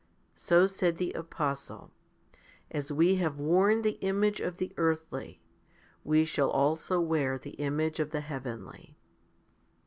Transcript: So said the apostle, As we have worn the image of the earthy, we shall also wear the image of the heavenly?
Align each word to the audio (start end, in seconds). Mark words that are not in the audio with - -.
So 0.33 0.65
said 0.65 0.97
the 0.97 1.13
apostle, 1.13 1.91
As 2.71 2.91
we 2.91 3.17
have 3.17 3.37
worn 3.37 3.83
the 3.83 3.99
image 4.01 4.39
of 4.39 4.57
the 4.57 4.73
earthy, 4.75 5.41
we 6.03 6.25
shall 6.25 6.49
also 6.49 6.99
wear 6.99 7.37
the 7.37 7.51
image 7.61 7.99
of 7.99 8.09
the 8.09 8.21
heavenly? 8.21 8.97